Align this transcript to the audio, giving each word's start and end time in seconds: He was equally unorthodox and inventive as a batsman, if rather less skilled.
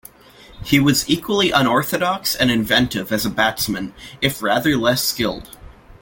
He 0.65 0.79
was 0.79 1.07
equally 1.07 1.51
unorthodox 1.51 2.33
and 2.35 2.49
inventive 2.49 3.11
as 3.11 3.23
a 3.23 3.29
batsman, 3.29 3.93
if 4.19 4.41
rather 4.41 4.75
less 4.75 5.03
skilled. 5.03 5.55